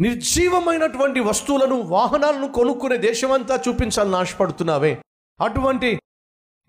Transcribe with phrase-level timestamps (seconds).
[0.00, 5.02] నిర్జీవమైనటువంటి వస్తువులను వాహనాలను కొనుక్కునే దేశమంతా చూపించాలని ఆశపడుతున్నావే.
[5.40, 6.00] అటువంటి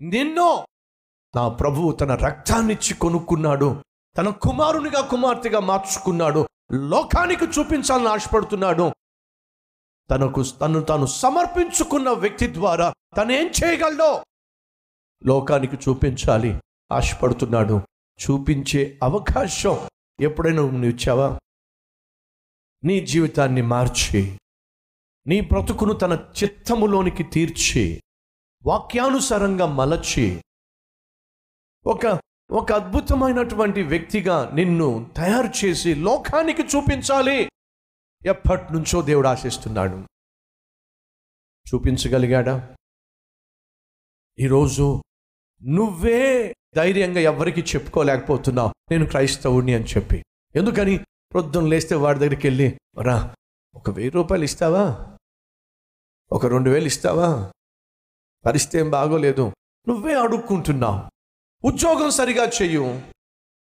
[0.00, 0.66] నిన్నో
[1.36, 3.84] నా ప్రభువు తన రక్తాన్నిచ్చి కొనుక్కున్నాడు.
[4.18, 6.48] తన కుమారునిగా కుమార్తెగా మార్చుకున్నాడు.
[6.72, 8.92] లోకానికి చూపించాలని ఆశపడుతున్నాడు.
[10.10, 14.24] తనకు తను తాను సమర్పించుకున్న వ్యక్తి ద్వారా తను ఏం చేయగలడో
[15.26, 16.60] లోకానికి చూపించాలి
[16.92, 17.80] ఆశపడుతున్నాడు.
[18.22, 19.88] చూపించే అవకాశం
[20.20, 21.38] ఎప్పుడైనా నువ్వు ఇచ్చావా?
[22.84, 24.38] నీ జీవితాన్ని మార్చి
[25.26, 28.02] నీ బ్రతుకును తన చిత్తములోనికి తీర్చి
[28.66, 30.42] వాక్యానుసారంగా మలచి
[31.86, 37.50] ఒక ఒక అద్భుతమైనటువంటి వ్యక్తిగా నిన్ను తయారు చేసి లోకానికి చూపించాలి.
[38.26, 39.96] ఎప్పటి నుంచో దేవుడు ఆశిస్తున్నాడు.
[41.74, 42.76] చూపించగలిగాడా?
[44.38, 45.02] ఈరోజు
[45.62, 48.72] నువ్వే ధైర్యంగా ఎవరికి చెప్పుకోలేకపోతున్నావు.
[48.90, 50.24] నేను క్రైస్తవుడిని అని చెప్పి.
[50.56, 51.04] ఎందుకని?
[51.32, 53.34] ప్రొద్దున లేస్తే వాడి దగ్గరికి వెళ్ళి రా
[53.74, 55.16] ఒక వెయ్యి రూపాయలు ఇస్తావా?
[56.32, 57.52] ఒక రెండు వేలు ఇస్తావా?
[58.46, 59.52] పరిస్థితి ఏం బాగోలేదు.
[59.88, 61.10] నువ్వే అడుక్కుంటున్నావు.
[61.66, 63.02] ఉద్యోగం సరిగా చెయ్యు.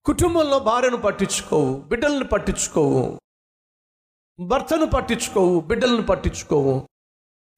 [0.04, 3.20] కుటుంబంలో భార్యను పట్టించుకోవు బిడ్డలను పట్టించుకోవు.
[4.46, 6.88] భర్తను పట్టించుకోవు బిడ్డలను పట్టించుకోవు.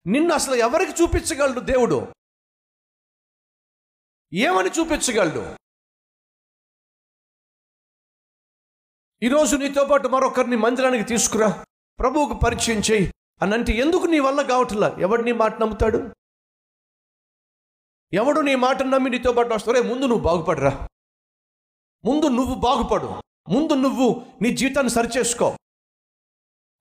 [0.06, 2.14] నిన్ను అసలు ఎవరికి చూపించగలడు దేవుడు?
[4.32, 5.56] ఏమని చూపించగలడు?
[9.22, 11.64] ఈరోజు నీతో పాటు మరొకరిని మందిరానికి తీసుకురా.
[11.98, 13.12] ప్రభువుకు పరిచయం చేయి.
[13.42, 14.96] అని అంటే ఎందుకు నీ వల్ల కావట్లా?
[15.00, 16.10] ఎవడు నీ మాట నమ్ముతాడు?
[18.12, 20.88] ఎవడు నీ మాట నమ్మి నీతో పాటు వస్తారే ముందు నువ్వు బాగుపడరా.
[22.04, 23.22] ముందు నువ్వు బాగుపడు.
[23.48, 25.56] ముందు నువ్వు నీ జీవితాన్ని సరిచేసుకో.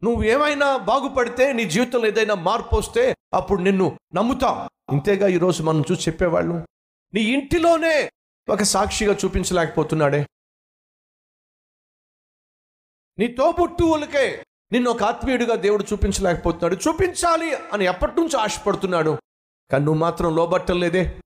[0.04, 4.70] నువ్వు ఏమైనా బాగుపడితే నీ జీవితంలో ఏదైనా మార్పు వస్తే అప్పుడు నిన్ను నమ్ముతాం.
[4.96, 6.68] ఇంతేగా ఈరోజు మనం చూసి చెప్పేవాళ్ళు.
[7.14, 8.12] నీ ఇంటిలోనే
[8.50, 10.28] ఒక సాక్షిగా చూపించలేకపోతున్నాడే.
[13.20, 16.76] నీ తోబుట్టువులకే నిన్ను ఒక ఆత్మీయుడిగా దేవుడు చూపించలేకపోతున్నాడు.
[16.76, 19.18] చూపించాలి అని ఎప్పటి నుంచి ఆశపడుతున్నాడు.
[19.72, 21.20] కానీ నువ్వు మాత్రం లోబట్టలేదే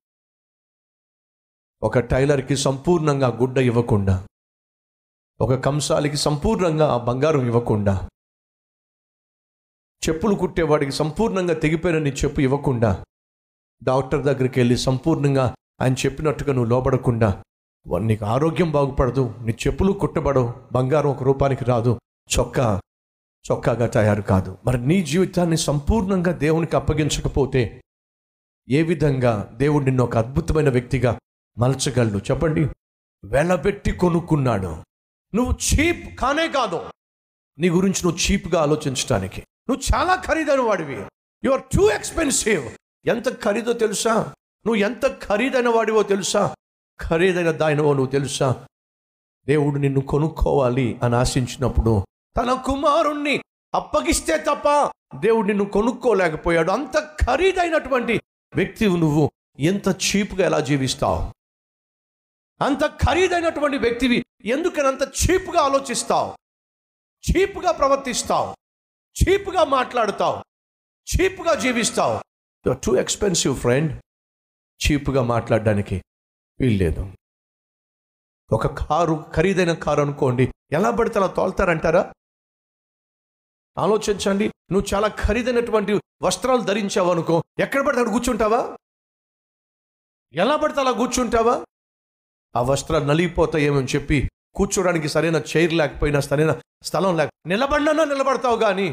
[1.82, 4.26] ఒక టైలర్కి సంపూర్ణంగా గుడ్డ ఇవ్వకుండా
[5.40, 8.08] ఒక కంసాలికి సంపూర్ణంగా ఆ బంగారం ఇవ్వకుండా
[10.02, 13.04] చెప్పులు కుట్టేవాడికి సంపూర్ణంగా తెగిపోయిన నీ చెప్పు ఇవ్వకుండా
[13.82, 17.44] డాక్టర్ దగ్గరికి వెళ్ళి సంపూర్ణంగా ఆయన చెప్పినట్టుగా నువ్వు లోబడకుండా
[17.98, 22.00] నీకు ఆరోగ్యం బాగుపడదు నీ చెప్పులు కుట్టబడవు బంగారం ఒక రూపానికి రాదు.
[22.38, 22.80] చొక్కా
[23.50, 24.58] చొక్కాగా తయారు కాదు.
[24.66, 27.84] మరి నీ జీవితాన్ని సంపూర్ణంగా దేవునికి అప్పగించకపోతే
[28.68, 31.18] ఏ విధంగా దేవుడు నిన్ను ఒక అద్భుతమైన వ్యక్తిగా
[31.58, 32.18] మలచగలడు?
[32.18, 32.68] చెప్పండి.
[33.24, 34.76] వెలబెట్టి కొనుక్కున్నాడు.
[35.34, 36.80] నువ్వు చీప్ కానే కాదు.
[37.58, 41.04] నీ గురించి నువ్వు చీప్గా ఆలోచించడానికి నువ్వు చాలా ఖరీదైన వాడివి.
[41.44, 42.68] యు ఆర్ టూ ఎక్స్పెన్సివ్
[43.08, 44.14] ఎంత ఖరీదో తెలుసా?
[44.66, 46.54] నువ్వు ఎంత ఖరీదైన వాడివో తెలుసా?
[47.00, 48.66] ఖరీదైన దానివో నువ్వు తెలుసా?
[49.46, 52.06] దేవుడు నిన్ను కొనుక్కోవాలి అని ఆశించినప్పుడు
[52.36, 53.40] తన కుమారుణ్ణి
[53.74, 56.70] అప్పగిస్తే తప్ప దేవుడు నిన్ను కొనుక్కోలేకపోయాడు.
[56.70, 58.20] అంత ఖరీదైనటువంటి
[58.54, 59.30] వ్యక్తివు నువ్వు.
[59.58, 61.34] ఎంత చీప్గా ఎలా జీవిస్తావు?
[62.64, 66.34] అంత ఖరీదైనటువంటి వ్యక్తివి ఎందుకని అంత చీప్గా ఆలోచిస్తావు?
[67.30, 68.54] చీప్గా ప్రవర్తిస్తావు.
[69.22, 70.44] చీప్గా మాట్లాడుతావు.
[71.04, 72.20] చీప్గా జీవిస్తావు.
[72.72, 74.02] Too expensive friend.
[74.86, 76.02] చీప్గా మాట్లాడడానికి
[76.60, 77.12] వీల్లేదు.
[78.52, 80.52] ఒక కారు ఖరీదైన కారు అనుకోండి.
[80.72, 82.12] ఎలా పడితే అలా తోలుతారంటారా?
[83.78, 84.48] ఆలోచించండి.
[84.48, 87.44] నువ్వు చాలా ఖరీదైనటువంటి వస్త్రాలు ధరించావు అనుకో.
[87.58, 88.76] ఎక్కడ పడితే అక్కడ కూర్చుంటావా?
[90.32, 91.64] ఎలా పడితే అలా కూర్చుంటావా?
[92.56, 98.90] ఆ వస్త్రాలు నలిగిపోతాయేమని చెప్పి కూర్చోడానికి సరైన చైర్ లేకపోయినా సరైన స్థలం లేక నిలబడినా నిలబడతావు కానీ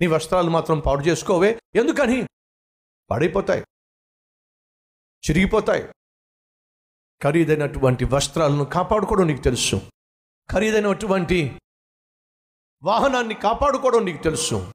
[0.00, 1.60] నీ వస్త్రాలు మాత్రం పాడు చేసుకోవే.
[1.74, 2.26] ఎందుకని?
[3.10, 3.60] పాడైపోతాయి.
[5.30, 5.82] చిరిగిపోతాయి.
[7.22, 9.80] ఖరీదైనటువంటి వస్త్రాలను కాపాడుకోవడం నీకు తెలుసు.
[10.50, 11.60] ఖరీదైనటువంటి
[12.82, 14.72] వాహనాన్ని కాపాడుకోవడం నీకు తెలుసు.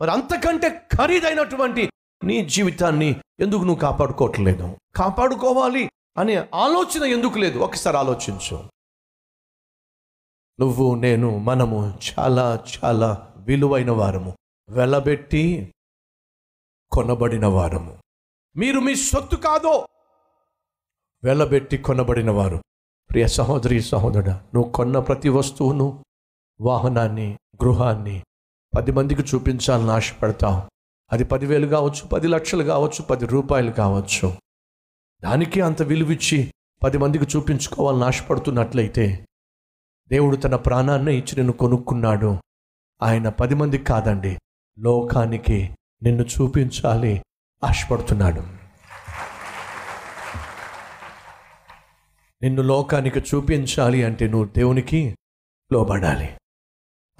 [0.00, 1.90] మరి అంతకంటే ఖరీదైనటువంటి
[2.24, 4.76] నీ జీవితాన్ని ఎందుకు నువ్వు కాపాడుకోవట్లేదు?
[4.96, 7.58] కాపాడుకోవాలి అనే ఆలోచన ఎందుకు లేదు?
[7.58, 8.68] ఒకసారి ఆలోచించు.
[10.60, 14.36] నువ్వు నేను మనము చాలా చాలా విలువైన వారము
[14.68, 15.74] వెలబెట్టి
[16.92, 18.02] కొనబడిన వారము.
[18.56, 19.88] మీరు మీ సొత్తు కాదో
[21.24, 22.62] వెలబెట్టి కొనబడిన వారు
[23.10, 26.04] ప్రియ సహోదరి సహోదరుడా నువ్వు కొన్న ప్రతి వస్తువును
[26.60, 28.22] వాహనాన్ని గృహాన్ని
[28.76, 30.62] పది మందికి చూపించాలని ఆశపడతావు.
[31.12, 34.32] అది పదివేలు కావచ్చు పది లక్షలు కావచ్చు పది రూపాయలు కావచ్చు.
[35.24, 39.26] దానికి అంత విలువిచ్చి పది మందికి చూపించుకోవాలని ఆశపడుతున్నట్లయితే
[40.08, 42.36] దేవుడు తన ప్రాణాన్ని ఇచ్చి నిన్ను కొనుక్కున్నాడు.
[43.02, 44.38] ఆయన పది మందికి కాదండి
[44.78, 45.70] లోకానికి
[46.02, 47.22] నిన్ను చూపించాలి
[47.64, 48.57] ఆశపడుతున్నాడు.
[52.42, 55.16] నిన్ను లోకానికి చూపించాలి అంటే నువ్వు దేవునికి
[55.72, 56.36] లోబడాలి.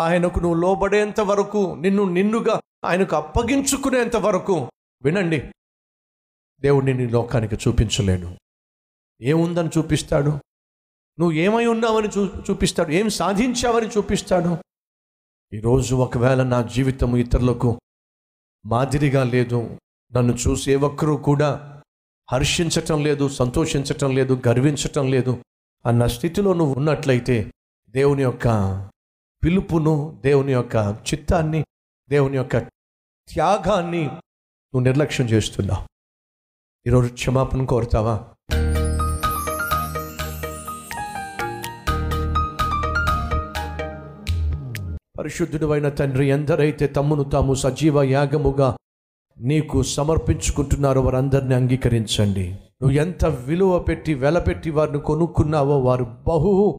[0.00, 4.70] ఆయనకు నువ్వు లోబడేంత వరకు నిన్ను నిన్నుగా ఆయనకు అప్పగించుకునేంత వరకు
[5.02, 5.50] వినండి
[6.60, 8.38] దేవుడిని నీ లోకానికి చూపించలేను
[9.20, 10.30] ఏముందని చూపిస్తాడు?
[11.18, 12.90] నువ్వు ఏమై ఉన్నావని చూ చూపిస్తాడు?
[12.90, 14.56] ఏం సాధించావని చూపిస్తాడు?
[15.52, 17.80] ఈరోజు ఒకవేళ నా జీవితం ఇతరులకు
[18.66, 19.78] మాదిరిగా లేదు
[20.16, 21.77] నన్ను చూసే ఒక్కరూ కూడా
[22.32, 25.44] హర్షించటం లేదు సంతోషించటం లేదు గర్వించటం లేదు
[25.86, 27.52] అన్న స్థితిలో నువ్వు ఉన్నట్లయితే
[27.88, 28.48] దేవుని యొక్క
[29.44, 30.76] పిలుపును దేవుని యొక్క
[31.14, 31.64] చిత్తాన్ని
[32.08, 32.58] దేవుని యొక్క
[33.28, 35.86] త్యాగాన్ని నువ్వు నిర్లక్ష్యం చేస్తున్నావు.
[36.86, 38.24] ఈరోజు క్షమాపణ కోరుతావా?
[45.18, 48.76] పరిశుద్ధుడు అయిన తండ్రి ఎందరైతే తమ్మును తాము సజీవ యాగముగా
[49.40, 52.50] నీకు సమర్పించుకుంటున్నారో వారందరిని అంగీకరించండి.
[52.50, 56.78] నువ్వు ఎంత విలువ పెట్టి వెలపెట్టి వారిని కొనుక్కున్నావో వారు బహు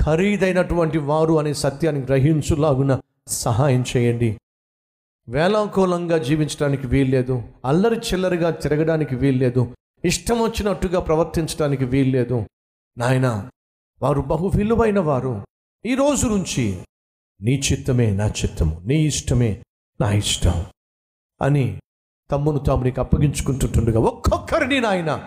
[0.00, 4.38] ఖరీదైనటువంటి వారు అనే సత్యాన్ని గ్రహించులాగున సహాయం చేయండి.
[5.28, 7.42] వేలాకూలంగా జీవించడానికి వీల్లేదు.
[7.64, 9.74] అల్లరి చిల్లరిగా తిరగడానికి వీల్లేదు.
[10.04, 12.46] ఇష్టం వచ్చినట్టుగా ప్రవర్తించడానికి వీల్లేదు.
[12.98, 13.50] నాయన
[14.02, 15.46] వారు బహు విలువైన వారు.
[15.86, 16.78] ఈ రోజు నుంచి
[17.42, 18.80] నీ చిత్తమే నా చిత్తము.
[18.84, 19.62] నీ ఇష్టమే
[20.00, 20.64] నా ఇష్టం.
[21.42, 21.80] అని
[22.30, 25.26] తమ్మును తాము నీకు అప్పగించుకుంటుంటుండగా ఒక్కొక్కరిని నాయన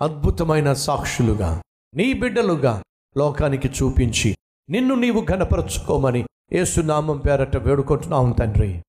[0.00, 1.62] అద్భుతమైన సాక్షులుగా
[1.94, 2.82] నీ బిడ్డలుగా
[3.16, 4.36] లోకానికి చూపించి
[4.70, 8.82] నిన్ను నీవు ఘనపరచుకోమని ఏసునామం పేరట వేడుకుంటున్నాం తండ్రి.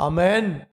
[0.00, 0.60] ఆమెన్.